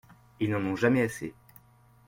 Ils 0.39 0.49
n’en 0.49 0.65
ont 0.65 0.75
jamais 0.75 1.03
assez. 1.03 1.35